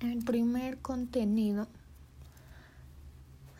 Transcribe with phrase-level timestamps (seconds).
[0.00, 1.68] El primer contenido.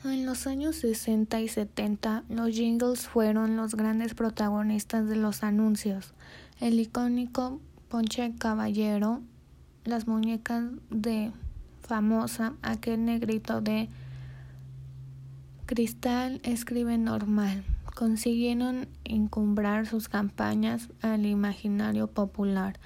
[0.05, 6.13] En los años 60 y 70, los jingles fueron los grandes protagonistas de los anuncios.
[6.61, 9.23] El icónico Ponche Caballero,
[9.85, 11.33] las muñecas de
[11.81, 13.89] famosa, aquel negrito de
[15.65, 17.65] cristal escribe normal,
[17.95, 22.79] consiguieron encumbrar sus campañas al imaginario popular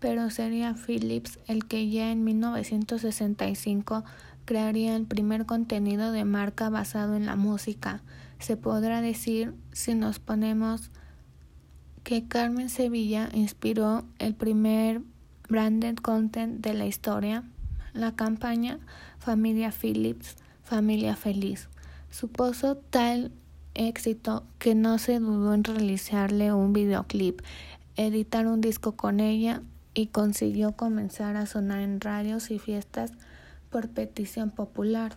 [0.00, 4.04] pero sería Philips el que ya en 1965
[4.44, 8.02] crearía el primer contenido de marca basado en la música.
[8.38, 10.90] Se podrá decir, si nos ponemos,
[12.02, 15.00] que Carmen Sevilla inspiró el primer
[15.48, 17.44] branded content de la historia,
[17.94, 18.78] la campaña
[19.18, 21.68] Familia Philips, Familia Feliz.
[22.10, 23.32] Supuso tal
[23.74, 27.40] éxito que no se dudó en realizarle un videoclip,
[27.96, 29.62] editar un disco con ella
[29.94, 33.12] y consiguió comenzar a sonar en radios y fiestas
[33.70, 35.16] por petición popular.